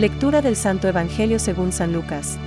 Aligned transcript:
Lectura 0.00 0.40
del 0.40 0.56
Santo 0.56 0.88
Evangelio 0.88 1.38
según 1.38 1.72
San 1.72 1.92
Lucas. 1.92 2.38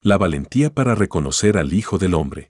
La 0.00 0.16
valentía 0.16 0.72
para 0.72 0.94
reconocer 0.94 1.58
al 1.58 1.72
Hijo 1.72 1.98
del 1.98 2.14
Hombre. 2.14 2.52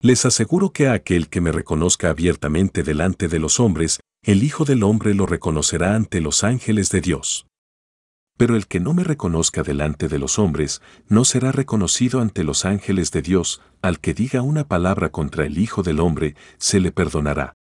Les 0.00 0.26
aseguro 0.26 0.72
que 0.72 0.88
a 0.88 0.94
aquel 0.94 1.28
que 1.28 1.40
me 1.40 1.52
reconozca 1.52 2.10
abiertamente 2.10 2.82
delante 2.82 3.28
de 3.28 3.38
los 3.38 3.60
hombres, 3.60 4.00
el 4.24 4.42
Hijo 4.42 4.64
del 4.64 4.82
Hombre 4.82 5.14
lo 5.14 5.26
reconocerá 5.26 5.94
ante 5.94 6.20
los 6.20 6.42
ángeles 6.42 6.90
de 6.90 7.02
Dios. 7.02 7.46
Pero 8.36 8.56
el 8.56 8.66
que 8.66 8.80
no 8.80 8.94
me 8.94 9.04
reconozca 9.04 9.62
delante 9.62 10.08
de 10.08 10.18
los 10.18 10.40
hombres, 10.40 10.82
no 11.06 11.24
será 11.24 11.52
reconocido 11.52 12.20
ante 12.20 12.42
los 12.42 12.64
ángeles 12.64 13.12
de 13.12 13.22
Dios, 13.22 13.62
al 13.80 14.00
que 14.00 14.12
diga 14.12 14.42
una 14.42 14.66
palabra 14.66 15.10
contra 15.10 15.46
el 15.46 15.56
Hijo 15.56 15.84
del 15.84 16.00
Hombre, 16.00 16.34
se 16.58 16.80
le 16.80 16.90
perdonará. 16.90 17.54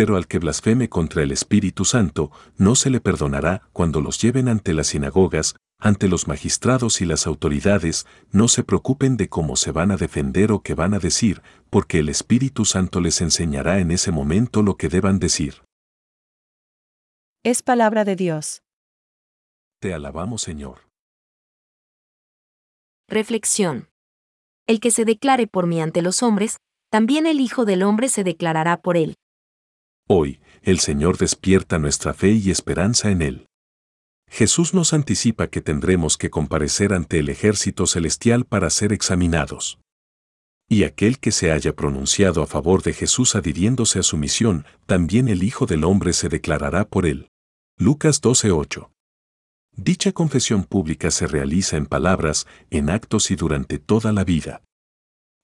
Pero 0.00 0.16
al 0.16 0.26
que 0.26 0.38
blasfeme 0.38 0.88
contra 0.88 1.22
el 1.22 1.30
Espíritu 1.30 1.84
Santo, 1.84 2.30
no 2.56 2.74
se 2.74 2.88
le 2.88 3.02
perdonará 3.02 3.68
cuando 3.74 4.00
los 4.00 4.18
lleven 4.18 4.48
ante 4.48 4.72
las 4.72 4.86
sinagogas, 4.86 5.56
ante 5.78 6.08
los 6.08 6.26
magistrados 6.26 7.02
y 7.02 7.04
las 7.04 7.26
autoridades, 7.26 8.06
no 8.32 8.48
se 8.48 8.64
preocupen 8.64 9.18
de 9.18 9.28
cómo 9.28 9.56
se 9.56 9.72
van 9.72 9.90
a 9.90 9.98
defender 9.98 10.52
o 10.52 10.62
qué 10.62 10.74
van 10.74 10.94
a 10.94 11.00
decir, 11.00 11.42
porque 11.68 11.98
el 11.98 12.08
Espíritu 12.08 12.64
Santo 12.64 13.02
les 13.02 13.20
enseñará 13.20 13.78
en 13.80 13.90
ese 13.90 14.10
momento 14.10 14.62
lo 14.62 14.78
que 14.78 14.88
deban 14.88 15.18
decir. 15.18 15.64
Es 17.44 17.62
palabra 17.62 18.06
de 18.06 18.16
Dios. 18.16 18.62
Te 19.82 19.92
alabamos, 19.92 20.40
Señor. 20.40 20.88
Reflexión. 23.06 23.90
El 24.66 24.80
que 24.80 24.92
se 24.92 25.04
declare 25.04 25.46
por 25.46 25.66
mí 25.66 25.82
ante 25.82 26.00
los 26.00 26.22
hombres, 26.22 26.56
también 26.90 27.26
el 27.26 27.38
Hijo 27.38 27.66
del 27.66 27.82
Hombre 27.82 28.08
se 28.08 28.24
declarará 28.24 28.80
por 28.80 28.96
él. 28.96 29.19
Hoy, 30.12 30.40
el 30.62 30.80
Señor 30.80 31.18
despierta 31.18 31.78
nuestra 31.78 32.14
fe 32.14 32.32
y 32.32 32.50
esperanza 32.50 33.12
en 33.12 33.22
Él. 33.22 33.46
Jesús 34.28 34.74
nos 34.74 34.92
anticipa 34.92 35.46
que 35.46 35.60
tendremos 35.60 36.16
que 36.16 36.30
comparecer 36.30 36.92
ante 36.94 37.20
el 37.20 37.28
ejército 37.28 37.86
celestial 37.86 38.44
para 38.44 38.70
ser 38.70 38.92
examinados. 38.92 39.78
Y 40.68 40.82
aquel 40.82 41.20
que 41.20 41.30
se 41.30 41.52
haya 41.52 41.76
pronunciado 41.76 42.42
a 42.42 42.48
favor 42.48 42.82
de 42.82 42.92
Jesús 42.92 43.36
adhiriéndose 43.36 44.00
a 44.00 44.02
su 44.02 44.16
misión, 44.16 44.66
también 44.84 45.28
el 45.28 45.44
Hijo 45.44 45.66
del 45.66 45.84
Hombre 45.84 46.12
se 46.12 46.28
declarará 46.28 46.88
por 46.88 47.06
él. 47.06 47.28
Lucas 47.78 48.20
12:8. 48.20 48.90
Dicha 49.76 50.10
confesión 50.10 50.64
pública 50.64 51.12
se 51.12 51.28
realiza 51.28 51.76
en 51.76 51.86
palabras, 51.86 52.48
en 52.70 52.90
actos 52.90 53.30
y 53.30 53.36
durante 53.36 53.78
toda 53.78 54.10
la 54.10 54.24
vida. 54.24 54.60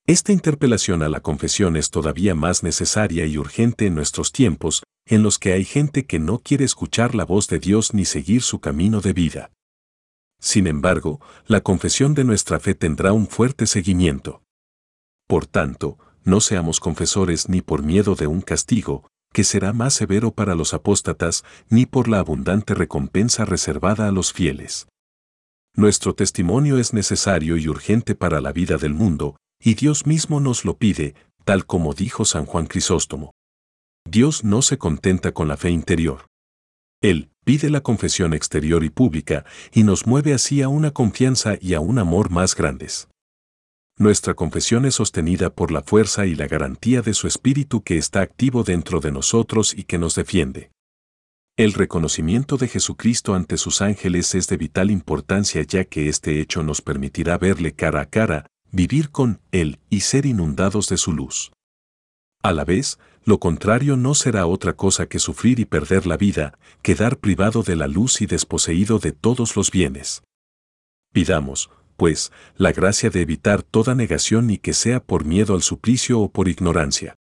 Esta 0.09 0.31
interpelación 0.31 1.03
a 1.03 1.09
la 1.09 1.19
confesión 1.19 1.77
es 1.77 1.91
todavía 1.91 2.37
más 2.37 2.63
necesaria 2.63 3.27
y 3.27 3.39
urgente 3.39 3.87
en 3.87 3.97
nuestros 3.97 4.31
tiempos, 4.31 4.85
en 5.05 5.25
los 5.25 5.41
que 5.41 5.53
hay 5.53 5.65
gente 5.65 6.07
que 6.07 6.21
no 6.21 6.39
quiere 6.39 6.65
escuchar 6.65 7.17
la 7.17 7.25
voz 7.25 7.49
de 7.49 7.59
Dios 7.59 7.93
ni 7.93 8.05
seguir 8.05 8.43
su 8.43 8.61
camino 8.61 9.01
de 9.01 9.13
vida. 9.13 9.51
Sin 10.41 10.69
embargo, 10.69 11.21
la 11.49 11.61
confesión 11.61 12.15
de 12.15 12.23
nuestra 12.23 12.61
fe 12.61 12.77
tendrá 12.77 13.13
un 13.13 13.27
fuerte 13.27 13.67
seguimiento. 13.67 14.45
Por 15.27 15.47
tanto, 15.47 15.99
no 16.23 16.41
seamos 16.41 16.79
confesores 16.79 17.49
ni 17.49 17.61
por 17.61 17.83
miedo 17.83 18.15
de 18.15 18.29
un 18.29 18.43
castigo, 18.43 19.09
que 19.33 19.43
será 19.43 19.73
más 19.73 19.95
severo 19.95 20.31
para 20.31 20.55
los 20.55 20.73
apóstatas, 20.73 21.45
ni 21.69 21.85
por 21.85 22.07
la 22.07 22.21
abundante 22.21 22.75
recompensa 22.75 23.45
reservada 23.45 24.07
a 24.07 24.13
los 24.13 24.33
fieles. 24.33 24.87
Nuestro 25.75 26.15
testimonio 26.15 26.79
es 26.79 26.93
necesario 26.93 27.57
y 27.57 27.67
urgente 27.67 28.15
para 28.15 28.41
la 28.41 28.53
vida 28.53 28.77
del 28.79 28.95
mundo, 28.95 29.37
y 29.61 29.75
Dios 29.75 30.07
mismo 30.07 30.41
nos 30.41 30.65
lo 30.65 30.77
pide, 30.77 31.15
tal 31.45 31.67
como 31.67 31.95
dijo 31.95 32.25
San 32.25 32.47
Juan 32.47 32.67
Crisóstomo. 32.67 33.33
Dios 34.09 34.45
no 34.45 34.63
se 34.63 34.79
contenta 34.79 35.33
con 35.33 35.49
la 35.49 35.57
fe 35.57 35.71
interior. 35.71 36.27
Él 37.03 37.31
pide 37.45 37.71
la 37.71 37.81
confesión 37.81 38.35
exterior 38.35 38.85
y 38.85 38.91
pública 38.91 39.45
y 39.73 39.83
nos 39.83 40.07
mueve 40.07 40.33
así 40.33 40.63
a 40.63 40.69
una 40.69 40.91
confianza 40.91 41.57
y 41.61 41.75
a 41.75 41.81
un 41.81 41.99
amor 41.99 42.31
más 42.31 42.57
grandes. 42.57 43.09
Nuestra 43.99 44.35
confesión 44.35 44.85
es 44.85 44.97
sostenida 44.97 45.51
por 45.51 45.71
la 45.71 45.83
fuerza 45.83 46.27
y 46.27 46.35
la 46.35 46.47
garantía 46.47 47.03
de 47.03 47.15
su 47.15 47.27
Espíritu 47.27 47.83
que 47.83 47.97
está 47.97 48.21
activo 48.21 48.63
dentro 48.63 49.01
de 49.01 49.11
nosotros 49.11 49.73
y 49.75 49.85
que 49.85 49.99
nos 49.99 50.15
defiende. 50.15 50.71
El 51.57 51.73
reconocimiento 51.73 52.59
de 52.59 52.69
Jesucristo 52.69 53.35
ante 53.35 53.57
sus 53.57 53.81
ángeles 53.81 54.35
es 54.35 54.49
de 54.49 54.59
vital 54.59 54.91
importancia 54.91 55.63
ya 55.63 55.85
que 55.85 56.11
este 56.11 56.41
hecho 56.41 56.63
nos 56.63 56.83
permitirá 56.83 57.39
verle 57.39 57.73
cara 57.73 58.03
a 58.03 58.07
cara, 58.07 58.47
vivir 58.77 59.11
con 59.11 59.41
Él 59.53 59.81
y 59.89 60.01
ser 60.01 60.27
inundados 60.27 60.91
de 60.91 60.99
su 60.99 61.13
luz. 61.13 61.51
A 62.43 62.53
la 62.53 62.65
vez, 62.65 62.99
lo 63.25 63.41
contrario 63.41 63.97
no 63.97 64.15
será 64.15 64.47
otra 64.47 64.75
cosa 64.75 65.09
que 65.09 65.19
sufrir 65.19 65.59
y 65.59 65.65
perder 65.65 66.07
la 66.07 66.19
vida, 66.19 66.59
quedar 66.83 67.17
privado 67.17 67.63
de 67.63 67.75
la 67.75 67.89
luz 67.89 68.21
y 68.21 68.27
desposeído 68.27 68.99
de 68.99 69.13
todos 69.13 69.57
los 69.57 69.71
bienes. 69.71 70.23
Pidamos, 71.13 71.71
pues, 71.97 72.31
la 72.55 72.71
gracia 72.73 73.09
de 73.09 73.23
evitar 73.23 73.63
toda 73.63 73.95
negación 73.95 74.51
y 74.51 74.59
que 74.59 74.75
sea 74.75 75.03
por 75.03 75.25
miedo 75.25 75.55
al 75.55 75.63
suplicio 75.63 76.21
o 76.21 76.31
por 76.31 76.47
ignorancia. 76.47 77.15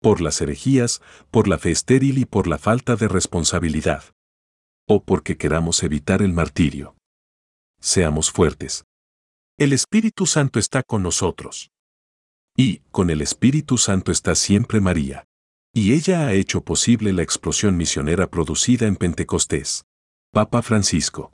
Por 0.00 0.22
las 0.22 0.40
herejías, 0.40 1.02
por 1.30 1.48
la 1.48 1.58
fe 1.58 1.70
estéril 1.70 2.16
y 2.16 2.24
por 2.24 2.46
la 2.46 2.56
falta 2.56 2.96
de 2.96 3.08
responsabilidad. 3.08 4.04
O 4.88 5.02
porque 5.02 5.36
queramos 5.36 5.82
evitar 5.82 6.22
el 6.22 6.32
martirio. 6.32 6.96
Seamos 7.78 8.30
fuertes, 8.30 8.84
el 9.58 9.72
Espíritu 9.72 10.24
Santo 10.24 10.60
está 10.60 10.84
con 10.84 11.02
nosotros. 11.02 11.72
Y, 12.56 12.78
con 12.92 13.10
el 13.10 13.20
Espíritu 13.20 13.76
Santo 13.76 14.12
está 14.12 14.36
siempre 14.36 14.80
María. 14.80 15.24
Y 15.74 15.94
ella 15.94 16.28
ha 16.28 16.32
hecho 16.32 16.60
posible 16.60 17.12
la 17.12 17.22
explosión 17.24 17.76
misionera 17.76 18.30
producida 18.30 18.86
en 18.86 18.94
Pentecostés. 18.94 19.84
Papa 20.30 20.62
Francisco. 20.62 21.32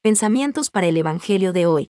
Pensamientos 0.00 0.70
para 0.70 0.86
el 0.86 0.96
Evangelio 0.96 1.52
de 1.52 1.66
hoy. 1.66 1.90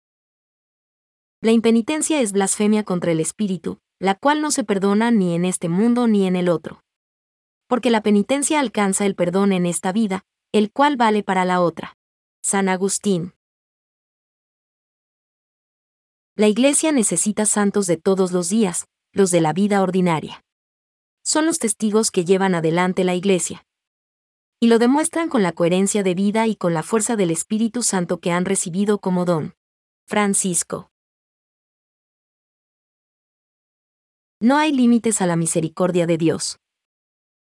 La 1.42 1.52
impenitencia 1.52 2.22
es 2.22 2.34
blasfemia 2.34 2.84
contra 2.84 3.12
el 3.12 3.20
Espíritu, 3.20 3.80
la 4.00 4.14
cual 4.14 4.42
no 4.42 4.52
se 4.52 4.64
perdona 4.64 5.10
ni 5.10 5.34
en 5.34 5.44
este 5.44 5.70
mundo 5.70 6.08
ni 6.08 6.28
en 6.28 6.36
el 6.36 6.50
otro. 6.50 6.84
Porque 7.68 7.90
la 7.90 8.04
penitencia 8.04 8.60
alcanza 8.60 9.08
el 9.08 9.16
perdón 9.16 9.54
en 9.54 9.66
esta 9.66 9.92
vida, 9.92 10.24
el 10.52 10.72
cual 10.72 10.98
vale 10.98 11.24
para 11.24 11.46
la 11.46 11.62
otra. 11.62 11.98
San 12.44 12.70
Agustín. 12.70 13.34
La 16.36 16.48
Iglesia 16.48 16.92
necesita 16.92 17.46
santos 17.46 17.86
de 17.86 17.96
todos 17.98 18.32
los 18.32 18.50
días, 18.50 18.88
los 19.12 19.30
de 19.30 19.40
la 19.40 19.54
vida 19.54 19.84
ordinaria. 19.84 20.44
Son 21.24 21.46
los 21.46 21.60
testigos 21.60 22.10
que 22.10 22.26
llevan 22.26 22.56
adelante 22.56 23.04
la 23.04 23.14
Iglesia. 23.14 23.68
Y 24.60 24.66
lo 24.66 24.80
demuestran 24.80 25.30
con 25.30 25.44
la 25.44 25.52
coherencia 25.52 26.02
de 26.02 26.16
vida 26.16 26.48
y 26.48 26.56
con 26.56 26.74
la 26.74 26.82
fuerza 26.82 27.16
del 27.16 27.30
Espíritu 27.30 27.84
Santo 27.84 28.20
que 28.20 28.32
han 28.32 28.46
recibido 28.46 28.98
como 28.98 29.26
don. 29.26 29.54
Francisco. 30.08 30.90
No 34.40 34.58
hay 34.58 34.72
límites 34.72 35.22
a 35.22 35.28
la 35.28 35.36
misericordia 35.36 36.08
de 36.08 36.18
Dios. 36.18 36.58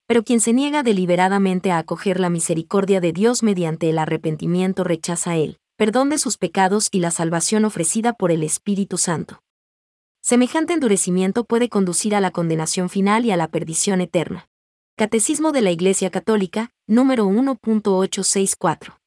Pero 0.08 0.26
quien 0.26 0.42
se 0.42 0.52
niega 0.52 0.84
deliberadamente 0.84 1.72
a 1.72 1.78
acoger 1.78 2.20
la 2.20 2.30
misericordia 2.30 3.00
de 3.00 3.14
Dios 3.14 3.44
mediante 3.44 3.90
el 3.90 3.98
arrepentimiento 3.98 4.84
rechaza 4.84 5.38
él 5.38 5.62
perdón 5.76 6.10
de 6.10 6.18
sus 6.18 6.38
pecados 6.38 6.90
y 6.92 7.00
la 7.00 7.12
salvación 7.12 7.66
ofrecida 7.66 8.14
por 8.14 8.32
el 8.32 8.44
Espíritu 8.44 8.98
Santo. 8.98 9.42
Semejante 10.22 10.74
endurecimiento 10.74 11.44
puede 11.44 11.68
conducir 11.68 12.16
a 12.16 12.22
la 12.22 12.32
condenación 12.32 12.90
final 12.90 13.26
y 13.26 13.32
a 13.32 13.38
la 13.38 13.50
perdición 13.50 14.00
eterna. 14.00 14.48
Catecismo 14.96 15.52
de 15.52 15.62
la 15.62 15.72
Iglesia 15.72 16.12
Católica, 16.12 16.72
número 16.88 17.26
1.864. 17.26 19.03